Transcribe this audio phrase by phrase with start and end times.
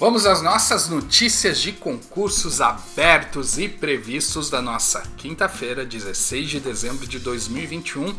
[0.00, 7.04] Vamos às nossas notícias de concursos abertos e previstos da nossa quinta-feira, 16 de dezembro
[7.04, 8.14] de 2021.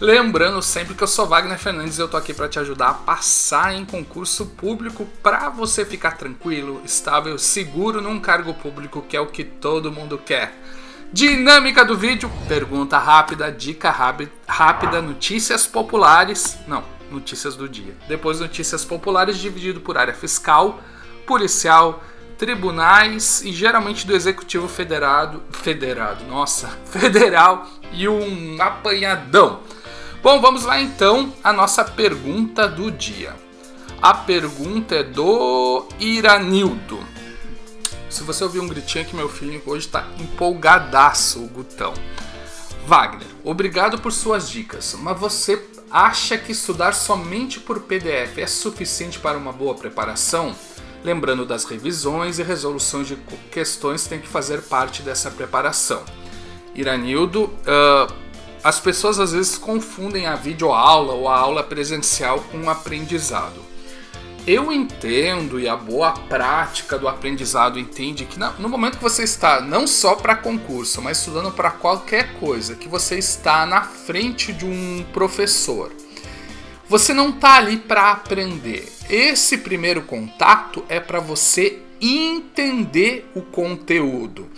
[0.00, 2.94] Lembrando sempre que eu sou Wagner Fernandes e eu tô aqui para te ajudar a
[2.94, 9.20] passar em concurso público para você ficar tranquilo, estável, seguro num cargo público que é
[9.20, 10.56] o que todo mundo quer.
[11.12, 17.96] Dinâmica do vídeo, pergunta rápida, dica rápida, notícias populares, não, notícias do dia.
[18.06, 20.80] Depois notícias populares dividido por área fiscal,
[21.26, 22.02] policial,
[22.38, 29.60] tribunais e geralmente do executivo federado, federado, nossa, federal e um apanhadão.
[30.22, 33.34] Bom, vamos lá então a nossa pergunta do dia.
[34.00, 36.98] A pergunta é do Iranildo.
[38.10, 41.92] Se você ouvir um gritinho aqui, meu filho hoje está empolgadaço, o Gutão.
[42.86, 49.18] Wagner, obrigado por suas dicas, mas você acha que estudar somente por PDF é suficiente
[49.18, 50.54] para uma boa preparação?
[51.04, 53.16] Lembrando das revisões e resoluções de
[53.50, 56.02] questões que tem que fazer parte dessa preparação.
[56.74, 58.12] Iranildo, uh,
[58.62, 63.64] as pessoas às vezes confundem a videoaula ou a aula presencial com o aprendizado.
[64.46, 69.60] Eu entendo e a boa prática do aprendizado entende que no momento que você está
[69.60, 74.64] não só para concurso, mas estudando para qualquer coisa, que você está na frente de
[74.64, 75.92] um professor
[76.88, 78.92] você não está ali para aprender.
[79.08, 84.48] Esse primeiro contato é para você entender o conteúdo.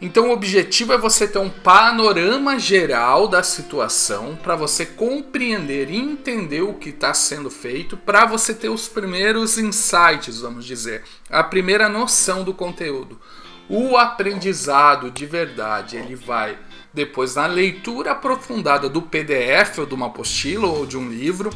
[0.00, 5.96] Então, o objetivo é você ter um panorama geral da situação para você compreender e
[5.96, 11.44] entender o que está sendo feito, para você ter os primeiros insights, vamos dizer, a
[11.44, 13.20] primeira noção do conteúdo.
[13.68, 16.58] O aprendizado de verdade, ele vai
[16.92, 21.50] depois na leitura aprofundada do PDF ou de uma apostila ou de um livro,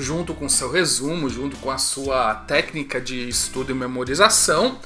[0.00, 4.78] junto com seu resumo, junto com a sua técnica de estudo e memorização,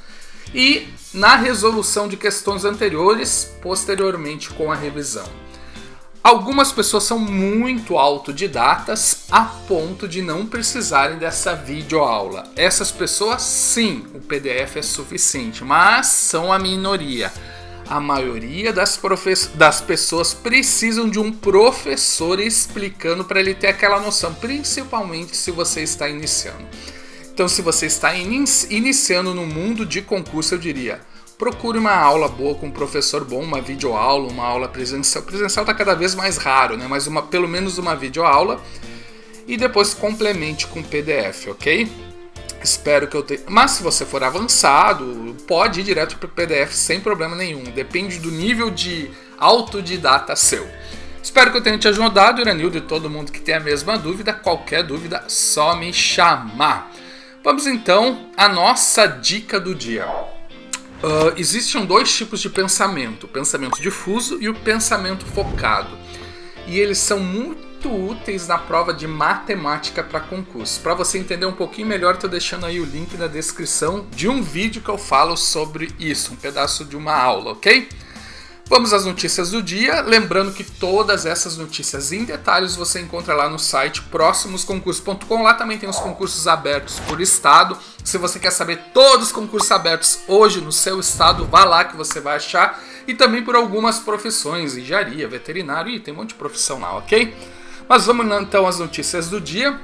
[0.55, 5.27] e na resolução de questões anteriores, posteriormente com a revisão.
[6.22, 12.45] Algumas pessoas são muito autodidatas a ponto de não precisarem dessa videoaula.
[12.55, 17.33] Essas pessoas, sim, o PDF é suficiente, mas são a minoria
[17.89, 19.01] a maioria das,
[19.55, 25.83] das pessoas precisam de um professor explicando para ele ter aquela noção, principalmente se você
[25.83, 26.67] está iniciando.
[27.33, 31.01] Então, se você está in iniciando no mundo de concurso, eu diria:
[31.39, 35.25] procure uma aula boa com um professor bom, uma videoaula, uma aula presencial.
[35.25, 36.87] Presencial está cada vez mais raro, né?
[36.89, 38.61] Mas uma, pelo menos uma videoaula.
[39.47, 41.91] E depois complemente com PDF, ok?
[42.62, 43.40] Espero que eu tenha.
[43.48, 47.64] Mas se você for avançado, pode ir direto para o PDF sem problema nenhum.
[47.64, 50.68] Depende do nível de autodidata seu.
[51.22, 54.33] Espero que eu tenha te ajudado, Iranildo, e todo mundo que tem a mesma dúvida.
[54.33, 56.92] Qualquer dúvida, só me chamar.
[57.45, 60.06] Vamos então à nossa dica do dia.
[60.06, 65.98] Uh, existem dois tipos de pensamento: o pensamento difuso e o pensamento focado.
[66.67, 70.81] E eles são muito muito úteis na prova de matemática para concurso.
[70.81, 74.41] Para você entender um pouquinho melhor, estou deixando aí o link na descrição de um
[74.41, 77.89] vídeo que eu falo sobre isso, um pedaço de uma aula, ok?
[78.67, 80.01] Vamos às notícias do dia.
[80.01, 85.43] Lembrando que todas essas notícias em detalhes você encontra lá no site próximosconcursos.com.
[85.43, 87.77] Lá também tem os concursos abertos por estado.
[88.05, 91.97] Se você quer saber todos os concursos abertos hoje no seu estado, vá lá que
[91.97, 92.81] você vai achar.
[93.07, 97.35] E também por algumas profissões, engenharia, veterinário, e tem um monte de profissão lá, ok?
[97.89, 99.79] Mas vamos então às notícias do dia.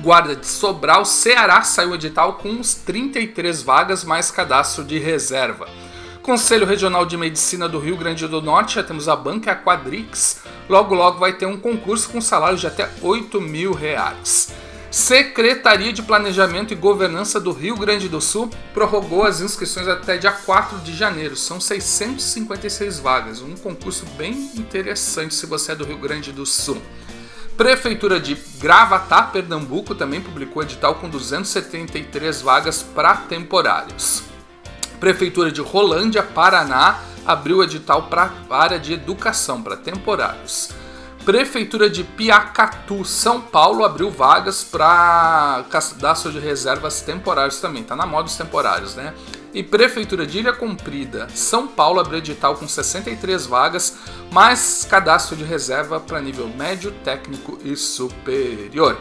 [0.00, 5.68] Guarda de Sobral, Ceará saiu edital com uns 33 vagas mais cadastro de reserva.
[6.20, 10.40] Conselho Regional de Medicina do Rio Grande do Norte, já temos a banca a Quadrix.
[10.68, 14.52] Logo, logo vai ter um concurso com salário de até 8 mil reais.
[14.90, 20.32] Secretaria de Planejamento e Governança do Rio Grande do Sul prorrogou as inscrições até dia
[20.32, 21.36] 4 de janeiro.
[21.36, 26.80] São 656 vagas, um concurso bem interessante se você é do Rio Grande do Sul.
[27.56, 34.24] Prefeitura de Gravatá, Pernambuco, também publicou edital com 273 vagas para temporários.
[34.98, 40.70] Prefeitura de Rolândia, Paraná, abriu edital para área de educação para temporários.
[41.24, 47.84] Prefeitura de Piacatu, São Paulo, abriu vagas para cadastro de reservas temporários também.
[47.84, 49.14] Tá na moda os temporários, né?
[49.54, 53.96] E Prefeitura de Ilha Comprida, São Paulo abriu edital com 63 vagas,
[54.32, 58.98] mais cadastro de reserva para nível médio, técnico e superior.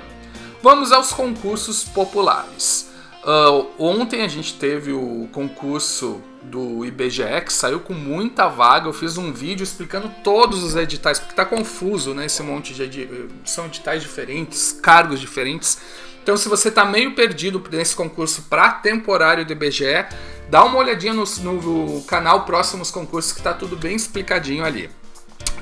[0.61, 2.93] Vamos aos concursos populares.
[3.23, 8.87] Uh, ontem a gente teve o concurso do IBGE que saiu com muita vaga.
[8.87, 12.25] Eu fiz um vídeo explicando todos os editais, porque tá confuso, né?
[12.25, 13.27] Esse monte de.
[13.45, 15.79] São editais diferentes, cargos diferentes.
[16.21, 20.05] Então, se você está meio perdido nesse concurso para temporário do IBGE,
[20.53, 24.87] dá uma olhadinha no, no canal Próximos Concursos que está tudo bem explicadinho ali.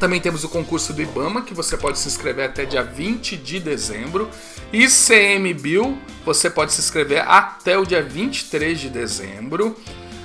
[0.02, 3.58] Também temos o concurso do IBAMA, que você pode se inscrever até dia 20 de
[3.62, 4.30] dezembro.
[4.74, 9.78] E CMBio, você pode se inscrever até o dia 23 de dezembro.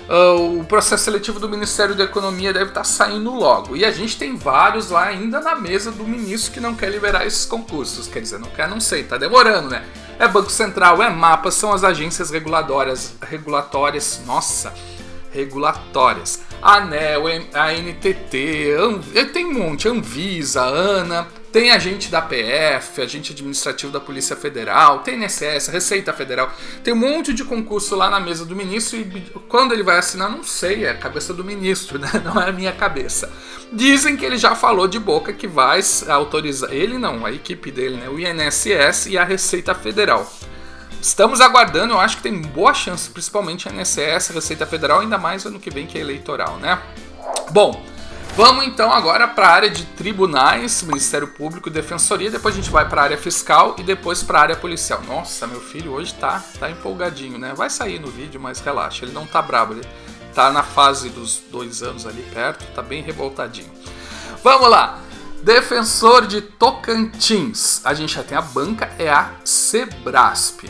[0.08, 3.76] Uh, o processo seletivo do Ministério da Economia deve estar tá saindo logo.
[3.76, 7.24] E a gente tem vários lá ainda na mesa do ministro que não quer liberar
[7.24, 8.08] esses concursos.
[8.08, 9.84] Quer dizer, não quer, não sei, tá demorando, né?
[10.18, 14.72] É Banco Central, é MAPA, são as agências regulatórias, regulatórias, nossa,
[15.30, 16.40] regulatórias.
[16.62, 18.74] ANEL, a NTT,
[19.32, 25.24] tem um monte, Anvisa, ANA, tem agente da PF, agente administrativo da Polícia Federal, tem
[25.24, 26.52] INSS, Receita Federal,
[26.84, 30.30] tem um monte de concurso lá na mesa do ministro e quando ele vai assinar,
[30.30, 32.10] não sei, é a cabeça do ministro, né?
[32.22, 33.32] não é a minha cabeça.
[33.72, 37.96] Dizem que ele já falou de boca que vai autorizar, ele não, a equipe dele,
[37.96, 38.06] né?
[38.10, 40.30] o INSS e a Receita Federal.
[41.00, 45.46] Estamos aguardando, eu acho que tem boa chance, principalmente a INSS, Receita Federal, ainda mais
[45.46, 46.78] ano que vem que é eleitoral, né?
[47.50, 47.82] Bom,
[48.36, 52.86] Vamos então agora para a área de tribunais, Ministério Público Defensoria, depois a gente vai
[52.86, 55.00] para a área fiscal e depois para a área policial.
[55.04, 57.54] Nossa, meu filho hoje tá, tá empolgadinho, né?
[57.56, 59.88] Vai sair no vídeo, mas relaxa, ele não tá brabo, ele
[60.34, 63.72] tá na fase dos dois anos ali perto, tá bem revoltadinho.
[64.44, 65.00] Vamos lá!
[65.42, 70.68] Defensor de Tocantins, a gente já tem a banca, é a Sebrasp.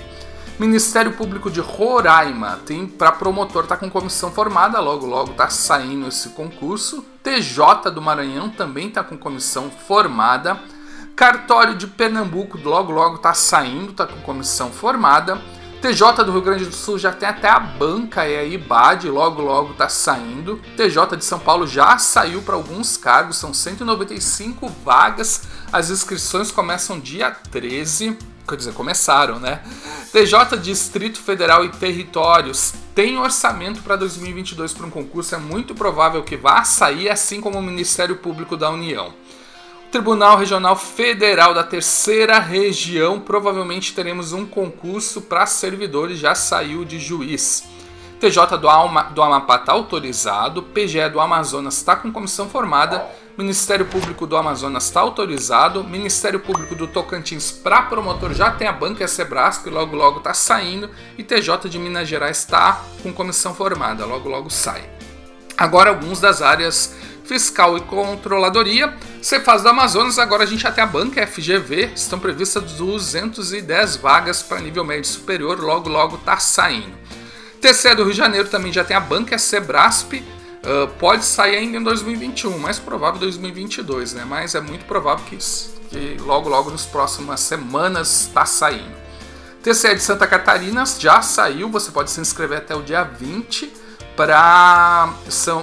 [0.58, 6.08] Ministério Público de Roraima tem para promotor tá com comissão formada, logo logo tá saindo
[6.08, 7.04] esse concurso.
[7.22, 10.58] TJ do Maranhão também tá com comissão formada.
[11.14, 15.38] Cartório de Pernambuco logo logo tá saindo, tá com comissão formada.
[15.82, 19.42] TJ do Rio Grande do Sul já tem até a banca é a IBAD, logo
[19.42, 20.58] logo tá saindo.
[20.74, 25.42] TJ de São Paulo já saiu para alguns cargos, são 195 vagas.
[25.70, 29.62] As inscrições começam dia 13 quer dizer, começaram, né?
[30.12, 36.22] TJ Distrito Federal e Territórios tem orçamento para 2022 para um concurso, é muito provável
[36.22, 39.12] que vá sair, assim como o Ministério Público da União.
[39.90, 46.98] Tribunal Regional Federal da Terceira Região, provavelmente teremos um concurso para servidores, já saiu de
[46.98, 47.64] juiz.
[48.18, 53.84] TJ do, Alma, do Amapá está autorizado, PGE do Amazonas está com comissão formada Ministério
[53.84, 59.02] Público do Amazonas está autorizado, Ministério Público do Tocantins para promotor já tem a banca
[59.02, 60.88] e a Sebrasco e logo logo está saindo,
[61.18, 64.88] e TJ de Minas Gerais está com comissão formada, logo logo sai.
[65.54, 66.94] Agora alguns das áreas
[67.26, 68.94] fiscal e controladoria.
[69.20, 74.42] Cefaz do Amazonas, agora a gente já tem a banca FGV, estão previstas 210 vagas
[74.42, 76.96] para nível médio superior, logo logo está saindo.
[77.60, 80.22] TCE do Rio de Janeiro também já tem a banca, Sebrasp,
[80.66, 84.24] Uh, pode sair ainda em 2021, mais provável 2022, né?
[84.24, 85.38] Mas é muito provável que,
[85.88, 88.96] que logo, logo nas próximas semanas está saindo.
[89.62, 93.72] TCE de Santa Catarina já saiu, você pode se inscrever até o dia 20
[94.16, 95.14] para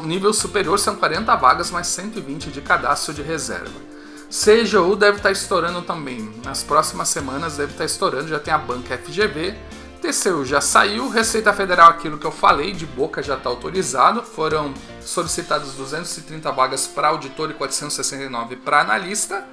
[0.03, 3.93] nível superior são 40 vagas, mais 120 de cadastro de reserva.
[4.29, 6.31] CGU deve estar tá estourando também.
[6.45, 9.55] Nas próximas semanas deve estar tá estourando, já tem a banca FGV,
[10.03, 14.21] TCU já saiu, Receita Federal, aquilo que eu falei, de boca já está autorizado.
[14.21, 19.45] Foram solicitadas 230 vagas para auditor e 469 para analista.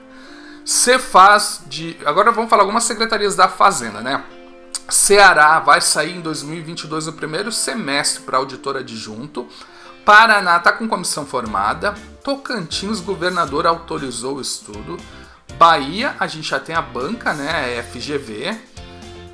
[0.65, 1.97] Cefaz de.
[2.05, 4.25] Agora vamos falar algumas secretarias da Fazenda, né?
[4.89, 9.47] Ceará vai sair em 2022 no primeiro semestre para auditor adjunto.
[10.05, 11.95] Paraná está com comissão formada.
[12.25, 14.97] Tocantins, governador autorizou o estudo.
[15.57, 17.81] Bahia, a gente já tem a banca, né?
[17.85, 18.70] FGV.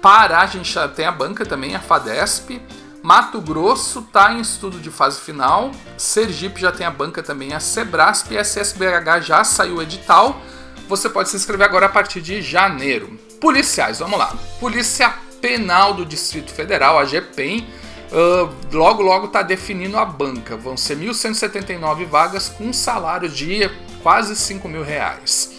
[0.00, 2.60] Pará, a gente já tem a banca também, a FADESP.
[3.02, 5.70] Mato Grosso está em estudo de fase final.
[5.96, 10.40] Sergipe já tem a banca também, a Sebrasp e a SSBH já saiu o edital.
[10.88, 13.18] Você pode se inscrever agora a partir de janeiro.
[13.40, 14.34] Policiais, vamos lá.
[14.58, 17.66] Polícia Penal do Distrito Federal, a GPEM,
[18.10, 20.56] uh, logo logo está definindo a banca.
[20.56, 23.70] Vão ser 1.179 vagas com salário de
[24.02, 25.52] quase 5 mil reais.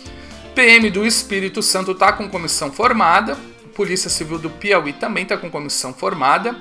[0.55, 3.37] PM do Espírito Santo está com comissão formada.
[3.77, 6.59] Polícia Civil do Piauí também está com comissão formada.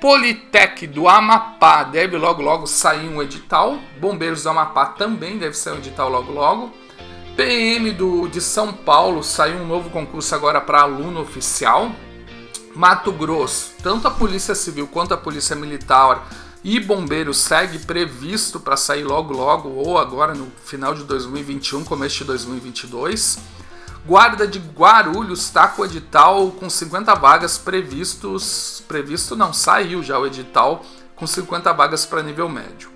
[0.00, 3.78] Politec do Amapá deve logo logo sair um edital.
[4.00, 6.72] Bombeiros do Amapá também deve sair um edital logo logo.
[7.36, 11.92] PM do, de São Paulo saiu um novo concurso agora para aluno oficial.
[12.74, 16.28] Mato Grosso, tanto a Polícia Civil quanto a Polícia Militar
[16.64, 22.18] e Bombeiros segue previsto para sair logo logo ou agora no final de 2021, começo
[22.18, 23.57] de 2022.
[24.08, 28.82] Guarda de Guarulhos está com o edital com 50 vagas previstos.
[28.88, 30.82] Previsto não, saiu já o edital
[31.14, 32.88] com 50 vagas para nível médio.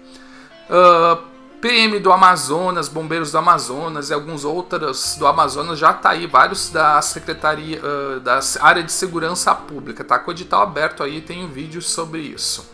[0.70, 1.22] Uh,
[1.60, 6.70] PM do Amazonas, Bombeiros do Amazonas e alguns outros do Amazonas já tá aí, vários
[6.70, 10.18] da Secretaria uh, da área de segurança pública, tá?
[10.18, 12.66] Com o edital aberto aí, tem um vídeo sobre isso.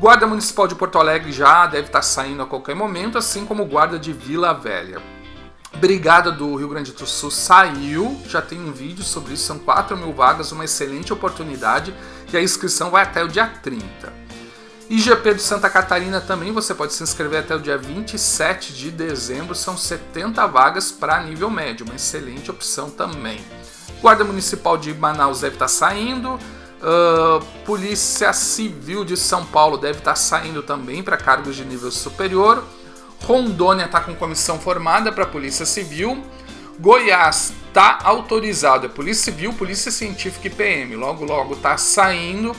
[0.00, 3.64] Guarda Municipal de Porto Alegre já deve estar tá saindo a qualquer momento, assim como
[3.64, 5.19] Guarda de Vila Velha.
[5.76, 9.96] Brigada do Rio Grande do Sul saiu, já tem um vídeo sobre isso, são 4
[9.96, 11.94] mil vagas, uma excelente oportunidade
[12.32, 14.12] e a inscrição vai até o dia 30.
[14.90, 19.54] IGP do Santa Catarina também você pode se inscrever até o dia 27 de dezembro,
[19.54, 23.40] são 70 vagas para nível médio, uma excelente opção também.
[24.02, 30.00] Guarda Municipal de Manaus deve estar tá saindo, uh, Polícia Civil de São Paulo deve
[30.00, 32.64] estar tá saindo também para cargos de nível superior.
[33.22, 36.24] Rondônia está com comissão formada para Polícia Civil.
[36.78, 40.96] Goiás está autorizado, é Polícia Civil, Polícia Científica e PM.
[40.96, 42.56] Logo, logo está saindo.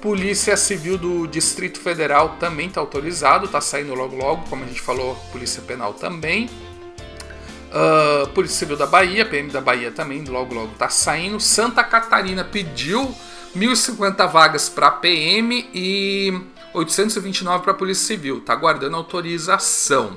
[0.00, 4.80] Polícia Civil do Distrito Federal também está autorizado, está saindo logo logo, como a gente
[4.80, 6.48] falou, Polícia Penal também.
[7.68, 11.38] Uh, Polícia Civil da Bahia, PM da Bahia também, logo logo está saindo.
[11.40, 13.14] Santa Catarina pediu
[13.56, 16.40] 1.050 vagas para PM e
[16.74, 20.16] 829 para Polícia Civil, está aguardando autorização.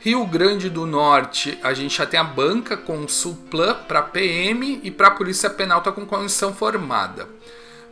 [0.00, 4.90] Rio Grande do Norte, a gente já tem a banca com Suplan para PM e
[4.90, 7.28] para Polícia Penal está com comissão formada.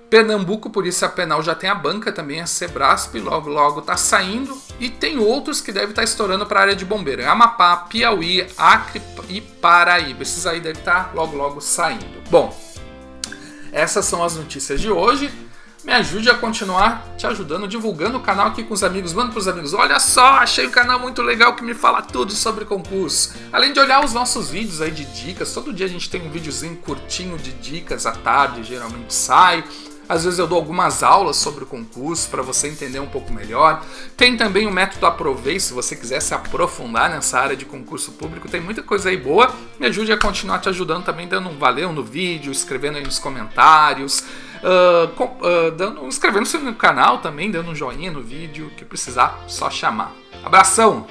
[0.09, 4.57] Pernambuco, Polícia Penal já tem a banca também, a Sebrasp, logo logo está saindo.
[4.79, 7.29] E tem outros que devem estar tá estourando para a área de bombeiro.
[7.29, 10.23] Amapá, Piauí, Acre e Paraíba.
[10.23, 12.23] Esses aí devem estar tá logo logo saindo.
[12.31, 12.57] Bom,
[13.73, 15.31] essas são as notícias de hoje.
[15.87, 19.13] Me ajude a continuar te ajudando, divulgando o canal aqui com os amigos.
[19.13, 19.73] Manda para os amigos.
[19.73, 23.35] Olha só, achei o canal muito legal que me fala tudo sobre concurso.
[23.53, 26.31] Além de olhar os nossos vídeos aí de dicas, todo dia a gente tem um
[26.31, 29.63] videozinho curtinho de dicas à tarde, geralmente sai
[30.09, 33.85] às vezes eu dou algumas aulas sobre o concurso para você entender um pouco melhor.
[34.17, 38.49] Tem também o método Aprovei, se você quiser se aprofundar nessa área de concurso público,
[38.49, 39.53] tem muita coisa aí boa.
[39.81, 43.19] Me ajude a continuar te ajudando também, dando um valeu no vídeo, escrevendo aí nos
[43.19, 44.23] comentários,
[44.63, 49.71] uh, uh, dando, inscrevendo-se no canal também, dando um joinha no vídeo, que precisar, só
[49.71, 50.13] chamar.
[50.45, 51.07] Abração!